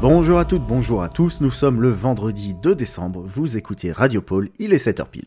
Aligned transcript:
Bonjour 0.00 0.38
à 0.38 0.44
toutes, 0.44 0.64
bonjour 0.64 1.02
à 1.02 1.08
tous, 1.08 1.40
nous 1.40 1.50
sommes 1.50 1.82
le 1.82 1.90
vendredi 1.90 2.54
2 2.54 2.76
décembre, 2.76 3.20
vous 3.20 3.56
écoutez 3.56 3.90
Radio 3.90 4.22
Pôle, 4.22 4.48
il 4.60 4.72
est 4.72 4.86
7h 4.86 5.08
pile. 5.08 5.24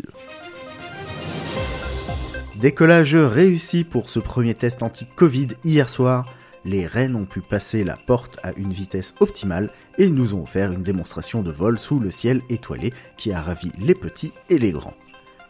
Décollage 2.56 3.18
réussi 3.18 3.84
pour 3.84 4.08
ce 4.08 4.20
premier 4.20 4.54
test 4.54 4.82
anti-Covid 4.82 5.50
hier 5.66 5.90
soir, 5.90 6.34
les 6.64 6.88
rennes 6.88 7.18
ont 7.18 7.26
pu 7.26 7.42
passer 7.42 7.84
la 7.84 7.98
porte 7.98 8.40
à 8.44 8.54
une 8.54 8.72
vitesse 8.72 9.14
optimale 9.20 9.72
et 9.98 10.10
nous 10.10 10.36
ont 10.36 10.44
offert 10.44 10.72
une 10.72 10.84
démonstration 10.84 11.42
de 11.42 11.52
vol 11.52 11.78
sous 11.78 12.00
le 12.00 12.10
ciel 12.10 12.42
étoilé 12.50 12.94
qui 13.18 13.34
a 13.34 13.42
ravi 13.42 13.74
les 13.78 13.96
petits 13.96 14.32
et 14.50 14.58
les 14.58 14.72
grands. 14.72 14.96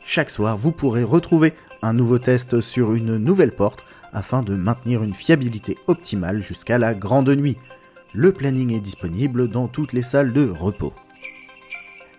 Chaque 0.04 0.32
soir, 0.32 0.58
vous 0.58 0.72
pourrez 0.72 1.04
retrouver 1.04 1.54
un 1.84 1.94
nouveau 1.94 2.18
test 2.18 2.60
sur 2.60 2.96
une 2.96 3.18
nouvelle 3.18 3.52
porte 3.52 3.84
afin 4.14 4.42
de 4.42 4.56
maintenir 4.56 5.04
une 5.04 5.14
fiabilité 5.14 5.78
optimale 5.86 6.42
jusqu'à 6.42 6.80
la 6.80 6.96
grande 6.96 7.30
nuit 7.30 7.58
le 8.14 8.32
planning 8.32 8.74
est 8.74 8.80
disponible 8.80 9.50
dans 9.50 9.68
toutes 9.68 9.94
les 9.94 10.02
salles 10.02 10.34
de 10.34 10.50
repos. 10.50 10.94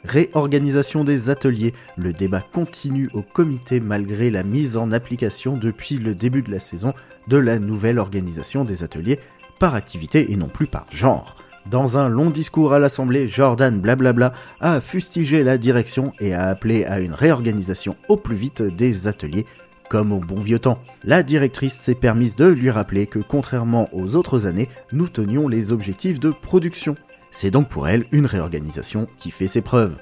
Réorganisation 0.05 1.05
des 1.05 1.31
ateliers, 1.31 1.75
le 1.97 2.13
débat 2.13 2.41
continue 2.41 3.09
au 3.15 3.23
comité 3.23 3.79
malgré 3.79 4.31
la 4.31 4.43
mise 4.43 4.77
en 4.77 4.91
application 4.91 5.57
depuis 5.57 5.99
le 5.99 6.15
début 6.15 6.43
de 6.43 6.51
la 6.51 6.59
saison 6.59 6.93
de 7.29 7.37
la 7.37 7.61
nouvelle 7.61 8.01
organisation 8.01 8.65
des 8.65 8.83
ateliers 8.83 9.21
par 9.61 9.75
activité 9.75 10.33
et 10.33 10.37
non 10.37 10.49
plus 10.49 10.67
par 10.67 10.87
genre. 10.91 11.37
Dans 11.71 11.97
un 11.99 12.09
long 12.09 12.31
discours 12.31 12.73
à 12.73 12.81
l'Assemblée, 12.81 13.29
Jordan 13.29 13.79
Blablabla 13.79 14.33
a 14.61 14.81
fustigé 14.81 15.45
la 15.45 15.59
direction 15.59 16.13
et 16.19 16.35
a 16.35 16.49
appelé 16.49 16.85
à 16.85 16.99
une 16.99 17.15
réorganisation 17.15 17.97
au 18.09 18.17
plus 18.17 18.35
vite 18.35 18.63
des 18.63 19.07
ateliers 19.07 19.47
comme 19.93 20.13
au 20.13 20.21
bon 20.21 20.41
vieux 20.41 20.59
temps. 20.59 20.79
La 21.05 21.23
directrice 21.23 21.75
s'est 21.75 21.95
permise 21.95 22.35
de 22.35 22.47
lui 22.47 22.71
rappeler 22.71 23.07
que 23.07 23.19
contrairement 23.19 23.91
aux 23.93 24.17
autres 24.17 24.47
années, 24.47 24.71
nous 24.91 25.07
tenions 25.07 25.49
les 25.49 25.71
objectifs 25.71 26.19
de 26.19 26.31
production. 26.31 26.97
C'est 27.31 27.51
donc 27.51 27.69
pour 27.69 27.89
elle 27.89 28.07
une 28.11 28.25
réorganisation 28.25 29.07
qui 29.19 29.31
fait 29.31 29.47
ses 29.47 29.61
preuves. 29.61 29.99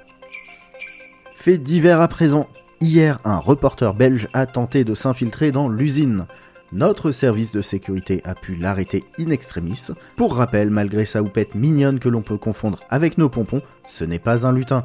Fait 1.35 1.59
divers 1.59 2.01
à 2.01 2.07
présent. 2.07 2.47
Hier, 2.81 3.19
un 3.25 3.39
reporter 3.39 3.93
belge 3.95 4.29
a 4.33 4.47
tenté 4.47 4.85
de 4.85 4.95
s'infiltrer 4.95 5.51
dans 5.51 5.69
l'usine. 5.69 6.27
Notre 6.71 7.11
service 7.11 7.51
de 7.51 7.61
sécurité 7.61 8.21
a 8.25 8.37
pu 8.37 8.55
l'arrêter 8.55 9.03
in 9.19 9.31
extremis. 9.31 9.89
Pour 10.15 10.37
rappel, 10.37 10.71
malgré 10.71 11.05
sa 11.05 11.21
houppette 11.21 11.57
mignonne 11.57 11.99
que 11.99 12.09
l'on 12.09 12.23
peut 12.23 12.39
confondre 12.39 12.79
avec 12.91 13.19
nos 13.19 13.29
pompons, 13.29 13.63
ce 13.89 14.05
n'est 14.05 14.21
pas 14.21 14.47
un 14.47 14.53
lutin. 14.53 14.85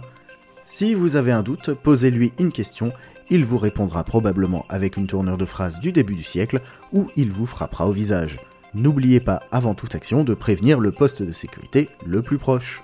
Si 0.66 0.94
vous 0.94 1.16
avez 1.16 1.32
un 1.32 1.44
doute, 1.44 1.74
posez-lui 1.74 2.34
une 2.40 2.52
question 2.52 2.92
il 3.30 3.44
vous 3.44 3.58
répondra 3.58 4.04
probablement 4.04 4.66
avec 4.70 4.98
une 4.98 5.08
tournure 5.08 5.38
de 5.38 5.46
phrase 5.46 5.80
du 5.80 5.92
début 5.92 6.14
du 6.14 6.24
siècle 6.24 6.62
ou 6.94 7.08
il 7.16 7.32
vous 7.32 7.48
frappera 7.48 7.88
au 7.88 7.92
visage. 7.92 8.40
N'oubliez 8.76 9.20
pas 9.20 9.42
avant 9.52 9.74
toute 9.74 9.96
action 9.96 10.24
de 10.24 10.34
prévenir 10.34 10.80
le 10.80 10.92
poste 10.92 11.24
de 11.24 11.32
sécurité 11.32 11.90
le 12.06 12.22
plus 12.22 12.38
proche. 12.38 12.84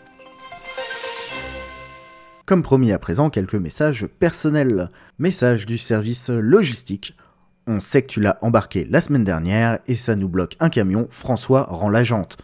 Comme 2.45 2.63
promis 2.63 2.91
à 2.91 2.97
présent, 2.97 3.29
quelques 3.29 3.55
messages 3.55 4.07
personnels. 4.07 4.89
Message 5.19 5.66
du 5.67 5.77
service 5.77 6.29
logistique. 6.29 7.16
On 7.67 7.79
sait 7.79 8.01
que 8.01 8.07
tu 8.07 8.19
l'as 8.19 8.39
embarqué 8.41 8.88
la 8.89 8.99
semaine 8.99 9.23
dernière 9.23 9.77
et 9.85 9.95
ça 9.95 10.16
nous 10.16 10.27
bloque 10.27 10.57
un 10.59 10.69
camion, 10.69 11.07
François 11.11 11.63
rend 11.63 11.89
la 11.89 12.03
jante. 12.03 12.38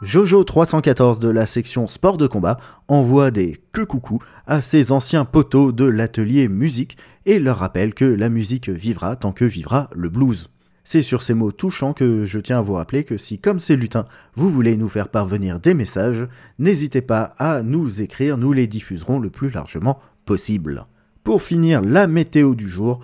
Jojo 0.00 0.44
314 0.44 1.18
de 1.18 1.28
la 1.28 1.44
section 1.44 1.88
sport 1.88 2.18
de 2.18 2.28
combat 2.28 2.60
envoie 2.86 3.32
des 3.32 3.60
que 3.72 3.82
coucou 3.82 4.20
à 4.46 4.60
ses 4.60 4.92
anciens 4.92 5.24
poteaux 5.24 5.72
de 5.72 5.84
l'atelier 5.84 6.46
musique 6.46 6.96
et 7.26 7.40
leur 7.40 7.58
rappelle 7.58 7.94
que 7.94 8.04
la 8.04 8.28
musique 8.28 8.68
vivra 8.68 9.16
tant 9.16 9.32
que 9.32 9.44
vivra 9.44 9.90
le 9.96 10.08
blues. 10.08 10.50
C'est 10.84 11.02
sur 11.02 11.22
ces 11.22 11.34
mots 11.34 11.50
touchants 11.50 11.94
que 11.94 12.24
je 12.26 12.38
tiens 12.38 12.58
à 12.58 12.62
vous 12.62 12.74
rappeler 12.74 13.02
que 13.02 13.16
si, 13.16 13.40
comme 13.40 13.58
ces 13.58 13.74
lutins, 13.74 14.06
vous 14.34 14.50
voulez 14.50 14.76
nous 14.76 14.88
faire 14.88 15.08
parvenir 15.08 15.58
des 15.58 15.74
messages, 15.74 16.28
n'hésitez 16.60 17.02
pas 17.02 17.34
à 17.36 17.62
nous 17.62 18.00
écrire, 18.00 18.38
nous 18.38 18.52
les 18.52 18.68
diffuserons 18.68 19.18
le 19.18 19.30
plus 19.30 19.50
largement 19.50 19.98
possible. 20.26 20.86
Pour 21.24 21.42
finir, 21.42 21.82
la 21.82 22.06
météo 22.06 22.54
du 22.54 22.70
jour, 22.70 23.00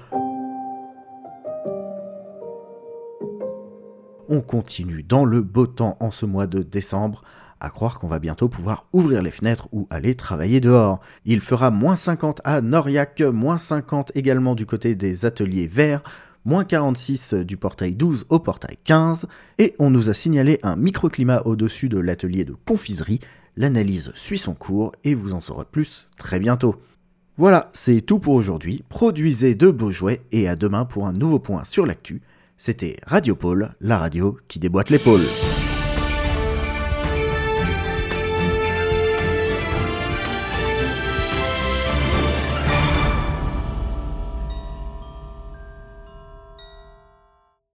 on 4.34 4.40
continue 4.40 5.04
dans 5.04 5.24
le 5.24 5.42
beau 5.42 5.66
temps 5.66 5.96
en 6.00 6.10
ce 6.10 6.26
mois 6.26 6.48
de 6.48 6.62
décembre, 6.62 7.22
à 7.60 7.70
croire 7.70 8.00
qu'on 8.00 8.08
va 8.08 8.18
bientôt 8.18 8.48
pouvoir 8.48 8.86
ouvrir 8.92 9.22
les 9.22 9.30
fenêtres 9.30 9.68
ou 9.70 9.86
aller 9.90 10.16
travailler 10.16 10.60
dehors. 10.60 11.00
Il 11.24 11.40
fera 11.40 11.70
moins 11.70 11.94
50 11.94 12.40
à 12.42 12.60
Noriac, 12.60 13.20
moins 13.20 13.58
50 13.58 14.10
également 14.16 14.56
du 14.56 14.66
côté 14.66 14.96
des 14.96 15.24
ateliers 15.24 15.68
verts, 15.68 16.02
moins 16.44 16.64
46 16.64 17.34
du 17.34 17.56
portail 17.56 17.94
12 17.94 18.26
au 18.28 18.40
portail 18.40 18.76
15, 18.82 19.26
et 19.58 19.76
on 19.78 19.90
nous 19.90 20.10
a 20.10 20.14
signalé 20.14 20.58
un 20.64 20.74
microclimat 20.74 21.46
au-dessus 21.46 21.88
de 21.88 22.00
l'atelier 22.00 22.44
de 22.44 22.56
confiserie. 22.66 23.20
L'analyse 23.56 24.10
suit 24.16 24.38
son 24.38 24.54
cours 24.54 24.90
et 25.04 25.14
vous 25.14 25.32
en 25.32 25.40
saurez 25.40 25.64
plus 25.64 26.08
très 26.18 26.40
bientôt. 26.40 26.74
Voilà, 27.36 27.70
c'est 27.72 28.00
tout 28.00 28.18
pour 28.18 28.34
aujourd'hui. 28.34 28.82
Produisez 28.88 29.54
de 29.54 29.70
beaux 29.70 29.92
jouets 29.92 30.22
et 30.32 30.48
à 30.48 30.56
demain 30.56 30.84
pour 30.84 31.06
un 31.06 31.12
nouveau 31.12 31.38
point 31.38 31.62
sur 31.62 31.86
l'actu. 31.86 32.20
C'était 32.56 32.96
Radio 33.06 33.34
Pôle, 33.34 33.70
la 33.80 33.98
radio 33.98 34.38
qui 34.48 34.58
déboîte 34.58 34.90
l'épaule. 34.90 35.24